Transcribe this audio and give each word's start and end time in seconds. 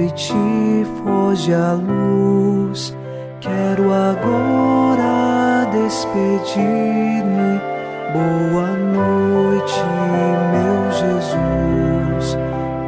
Noite, 0.00 0.32
foge 1.04 1.52
a 1.52 1.74
luz. 1.74 2.96
Quero 3.38 3.92
agora 3.92 5.66
despedir-me. 5.70 7.60
Boa 8.10 8.68
noite, 8.78 9.84
meu 10.52 10.90
Jesus. 10.90 12.38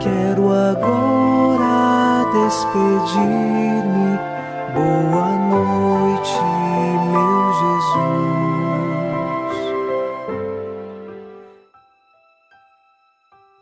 Quero 0.00 0.50
agora 0.54 2.25
despedir-me. 2.32 4.18
Boa 4.72 5.36
noite, 5.50 6.40
meu 7.13 7.52
Jesus. 7.60 8.22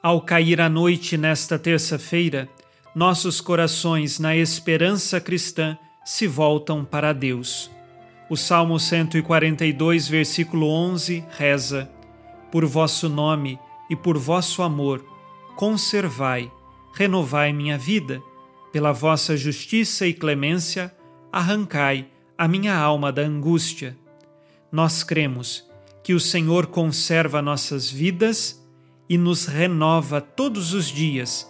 Ao 0.00 0.20
cair 0.20 0.60
a 0.60 0.68
noite 0.68 1.18
nesta 1.18 1.58
terça-feira, 1.58 2.48
nossos 2.94 3.40
corações, 3.40 4.18
na 4.18 4.34
esperança 4.36 5.20
cristã, 5.20 5.78
se 6.04 6.26
voltam 6.26 6.84
para 6.84 7.12
Deus. 7.12 7.70
O 8.28 8.36
Salmo 8.36 8.78
142, 8.78 10.08
versículo 10.08 10.68
11 10.68 11.24
reza: 11.30 11.90
Por 12.50 12.64
vosso 12.66 13.08
nome 13.08 13.58
e 13.88 13.96
por 13.96 14.18
vosso 14.18 14.62
amor, 14.62 15.04
conservai, 15.56 16.50
renovai 16.94 17.52
minha 17.52 17.76
vida, 17.76 18.22
pela 18.72 18.92
vossa 18.92 19.36
justiça 19.36 20.06
e 20.06 20.14
clemência, 20.14 20.94
arrancai 21.32 22.08
a 22.38 22.46
minha 22.46 22.76
alma 22.76 23.12
da 23.12 23.22
angústia. 23.22 23.96
Nós 24.70 25.02
cremos 25.02 25.68
que 26.02 26.14
o 26.14 26.20
Senhor 26.20 26.68
conserva 26.68 27.42
nossas 27.42 27.90
vidas 27.90 28.64
e 29.08 29.18
nos 29.18 29.46
renova 29.46 30.20
todos 30.20 30.72
os 30.72 30.86
dias, 30.86 31.49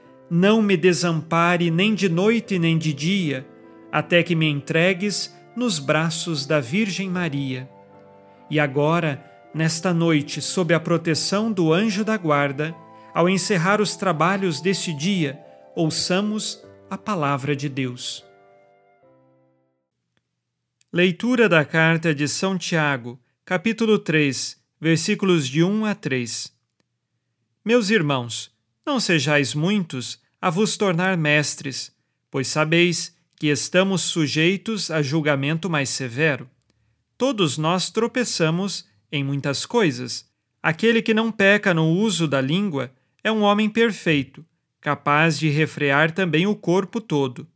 não 0.33 0.61
me 0.61 0.77
desampare 0.77 1.69
nem 1.69 1.93
de 1.93 2.07
noite 2.07 2.57
nem 2.57 2.77
de 2.77 2.93
dia, 2.93 3.45
até 3.91 4.23
que 4.23 4.33
me 4.33 4.47
entregues 4.47 5.35
nos 5.57 5.77
braços 5.77 6.45
da 6.45 6.61
Virgem 6.61 7.09
Maria. 7.09 7.69
E 8.49 8.57
agora, 8.57 9.21
nesta 9.53 9.93
noite, 9.93 10.41
sob 10.41 10.73
a 10.73 10.79
proteção 10.79 11.51
do 11.51 11.73
anjo 11.73 12.05
da 12.05 12.15
guarda, 12.15 12.73
ao 13.13 13.27
encerrar 13.27 13.81
os 13.81 13.97
trabalhos 13.97 14.61
deste 14.61 14.93
dia, 14.93 15.37
ouçamos 15.75 16.63
a 16.89 16.97
palavra 16.97 17.53
de 17.53 17.67
Deus. 17.67 18.23
Leitura 20.93 21.49
da 21.49 21.65
carta 21.65 22.15
de 22.15 22.25
São 22.29 22.57
Tiago, 22.57 23.19
capítulo 23.43 23.99
3, 23.99 24.57
versículos 24.79 25.45
de 25.45 25.61
1 25.61 25.83
a 25.83 25.93
3. 25.93 26.53
Meus 27.65 27.89
irmãos, 27.89 28.49
não 28.85 28.97
sejais 28.99 29.53
muitos 29.53 30.20
a 30.41 30.49
vos 30.49 30.75
tornar 30.75 31.15
mestres, 31.15 31.95
pois 32.31 32.47
sabeis 32.47 33.15
que 33.35 33.47
estamos 33.47 34.01
sujeitos 34.01 34.89
a 34.89 35.01
julgamento 35.01 35.69
mais 35.69 35.89
severo. 35.89 36.49
Todos 37.17 37.57
nós 37.57 37.91
tropeçamos 37.91 38.87
em 39.11 39.23
muitas 39.23 39.65
coisas. 39.65 40.25
Aquele 40.61 41.01
que 41.01 41.13
não 41.13 41.31
peca 41.31 41.73
no 41.73 41.87
uso 41.87 42.27
da 42.27 42.41
língua 42.41 42.91
é 43.23 43.31
um 43.31 43.41
homem 43.41 43.69
perfeito, 43.69 44.43
capaz 44.79 45.37
de 45.37 45.49
refrear 45.49 46.11
também 46.11 46.47
o 46.47 46.55
corpo 46.55 46.99
todo. 46.99 47.47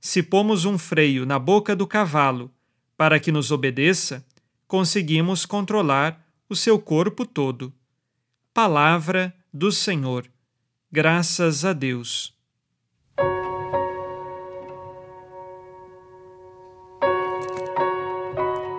Se 0.00 0.22
pomos 0.22 0.64
um 0.64 0.78
freio 0.78 1.26
na 1.26 1.38
boca 1.38 1.74
do 1.74 1.86
cavalo 1.86 2.50
para 2.96 3.18
que 3.18 3.32
nos 3.32 3.50
obedeça, 3.50 4.24
conseguimos 4.68 5.44
controlar 5.44 6.24
o 6.48 6.54
seu 6.54 6.78
corpo 6.78 7.26
todo. 7.26 7.72
Palavra 8.54 9.34
do 9.52 9.72
Senhor. 9.72 10.30
Graças 10.92 11.64
a 11.64 11.72
Deus. 11.72 12.34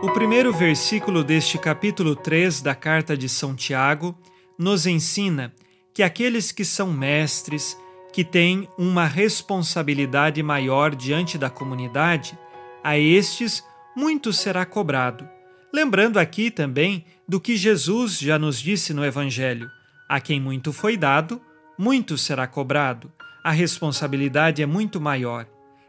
O 0.04 0.12
primeiro 0.14 0.52
versículo 0.52 1.24
deste 1.24 1.58
capítulo 1.58 2.14
3 2.14 2.62
da 2.62 2.76
carta 2.76 3.16
de 3.16 3.30
São 3.30 3.56
Tiago 3.56 4.14
nos 4.60 4.86
ensina 4.86 5.54
que 5.94 6.04
aqueles 6.04 6.52
que 6.52 6.66
são 6.66 6.92
mestres, 6.92 7.78
que 8.12 8.26
têm 8.26 8.68
uma 8.78 9.06
responsabilidade 9.06 10.44
maior 10.44 10.94
diante 10.94 11.38
da 11.38 11.50
comunidade, 11.50 12.38
a 12.84 12.98
estes 12.98 13.64
muito 13.96 14.34
será 14.34 14.66
cobrado. 14.66 15.26
Lembrando 15.74 16.20
aqui 16.20 16.52
também 16.52 17.06
do 17.26 17.40
que 17.40 17.56
Jesus 17.56 18.20
já 18.20 18.38
nos 18.38 18.60
disse 18.60 18.94
no 18.94 19.06
Evangelho: 19.06 19.72
a 20.10 20.20
quem 20.20 20.42
muito 20.42 20.74
foi 20.74 20.98
dado, 20.98 21.42
muito 21.78 22.18
será 22.18 22.48
cobrado. 22.48 23.12
A 23.44 23.52
responsabilidade 23.52 24.62
é 24.62 24.66
muito 24.66 25.02
maior. 25.02 25.48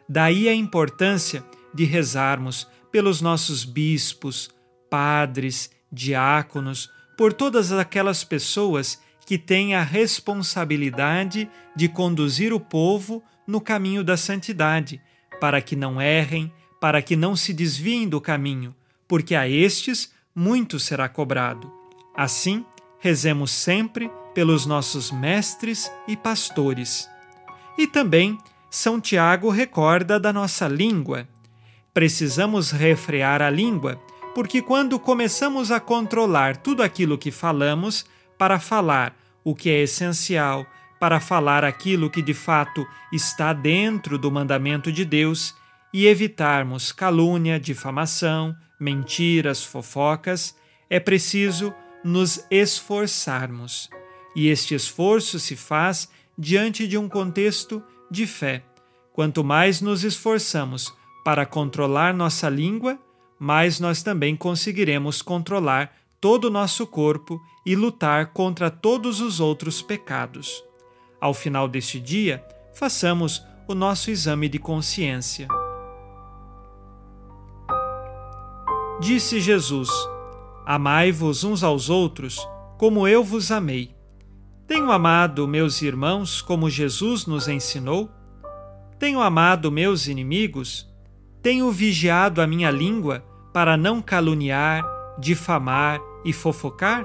Daí 0.09 0.49
a 0.49 0.55
importância 0.55 1.45
de 1.75 1.85
rezarmos 1.85 2.67
pelos 2.91 3.21
nossos 3.21 3.65
bispos, 3.65 4.51
padres, 4.91 5.71
diáconos, 5.91 6.91
por 7.17 7.33
todas 7.33 7.73
aquelas 7.73 8.25
pessoas 8.25 9.01
que 9.27 9.39
têm 9.39 9.75
a 9.75 9.83
responsabilidade 9.83 11.49
de 11.75 11.89
conduzir 11.89 12.53
o 12.53 12.61
povo 12.61 13.23
no 13.47 13.61
caminho 13.61 14.03
da 14.03 14.17
santidade, 14.17 15.01
para 15.41 15.61
que 15.61 15.77
não 15.77 16.01
errem, 16.01 16.53
para 16.81 17.01
que 17.01 17.17
não 17.17 17.37
se 17.37 17.53
desviem 17.53 18.09
do 18.09 18.21
caminho, 18.21 18.75
porque 19.07 19.35
a 19.35 19.49
estes 19.49 20.13
muito 20.35 20.79
será 20.79 21.09
cobrado. 21.09 21.73
Assim, 22.15 22.65
rezemos 22.99 23.51
sempre 23.51 24.11
pelos 24.35 24.67
nossos 24.67 25.11
mestres 25.11 25.91
e 26.09 26.17
pastores. 26.17 27.09
E 27.77 27.87
também 27.87 28.39
São 28.71 29.01
Tiago 29.01 29.51
recorda 29.51 30.19
da 30.19 30.33
nossa 30.33 30.67
língua 30.69 31.27
Precisamos 31.95 32.71
refrear 32.71 33.43
a 33.43 33.51
língua, 33.51 34.01
porque 34.35 34.63
quando 34.63 34.99
começamos 34.99 35.71
a 35.71 35.79
controlar 35.79 36.57
tudo 36.57 36.83
aquilo 36.83 37.19
que 37.19 37.31
falamos, 37.31 38.07
para 38.39 38.59
falar 38.59 39.15
o 39.45 39.55
que 39.55 39.69
é 39.69 39.83
essencial, 39.83 40.67
para 40.99 41.21
falar 41.21 41.65
aquilo 41.65 42.09
que 42.09 42.23
de 42.23 42.33
fato 42.33 42.87
está 43.13 43.53
dentro 43.53 44.17
do 44.17 44.31
mandamento 44.31 44.91
de 44.91 45.05
Deus 45.05 45.55
e 45.93 46.07
evitarmos 46.07 46.93
calúnia, 46.93 47.61
difamação, 47.61 48.57
mentiras, 48.81 49.63
fofocas, 49.63 50.57
é 50.89 50.99
preciso 50.99 51.75
nos 52.03 52.43
esforçarmos. 52.51 53.91
E 54.35 54.49
este 54.49 54.75
esforço 54.75 55.39
se 55.39 55.57
faz 55.57 56.09
diante 56.39 56.87
de 56.89 56.97
um 56.97 57.09
contexto 57.09 57.83
de 58.11 58.27
fé. 58.27 58.65
Quanto 59.13 59.45
mais 59.45 59.81
nos 59.81 60.05
esforçamos 60.05 60.93
para 61.25 61.45
controlar 61.45 62.15
nossa 62.15 62.49
língua, 62.49 62.99
mais 63.39 63.79
nós 63.79 64.03
também 64.03 64.37
conseguiremos 64.37 65.21
controlar 65.21 65.95
todo 66.21 66.45
o 66.45 66.51
nosso 66.51 66.87
corpo 66.87 67.41
e 67.67 67.75
lutar 67.75 68.33
contra 68.33 68.71
todos 68.71 69.21
os 69.21 69.41
outros 69.41 69.83
pecados. 69.83 70.63
Ao 71.21 71.35
final 71.35 71.69
deste 71.69 72.01
dia, 72.01 72.45
façamos 72.75 73.45
o 73.69 73.75
nosso 73.75 74.11
exame 74.11 74.49
de 74.49 74.59
consciência. 74.59 75.49
Disse 79.01 79.41
Jesus: 79.41 79.89
Amai-vos 80.65 81.45
uns 81.45 81.63
aos 81.63 81.91
outros, 81.91 82.39
como 82.79 83.07
eu 83.07 83.25
vos 83.25 83.51
amei. 83.51 83.95
Tenho 84.67 84.91
amado 84.93 85.47
meus 85.49 85.83
irmãos 85.83 86.41
como 86.41 86.71
Jesus 86.71 87.27
nos 87.27 87.49
ensinou? 87.49 88.11
Tenho 88.99 89.21
amado 89.21 89.71
meus 89.73 90.07
inimigos? 90.07 90.89
Tenho 91.43 91.71
vigiado 91.71 92.41
a 92.41 92.47
minha 92.47 92.71
língua 92.71 93.25
para 93.53 93.77
não 93.77 94.01
caluniar, 94.01 94.85
difamar 95.19 96.01
e 96.25 96.33
fofocar? 96.33 97.05